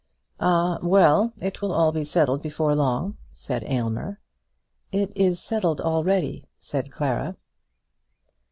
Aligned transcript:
"Ah, 0.39 0.79
well; 0.81 1.31
it 1.39 1.61
will 1.61 1.71
all 1.71 1.91
be 1.91 2.03
settled 2.03 2.41
before 2.41 2.73
long," 2.75 3.17
said 3.31 3.63
Aylmer. 3.65 4.19
"It 4.91 5.15
is 5.15 5.39
settled 5.39 5.79
already," 5.79 6.47
said 6.59 6.89
Clara. 6.91 7.35